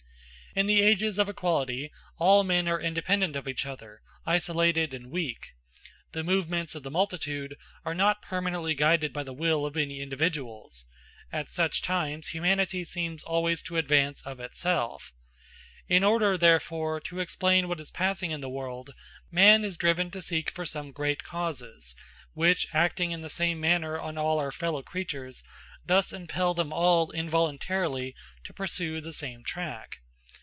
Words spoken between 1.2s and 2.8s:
equality all men are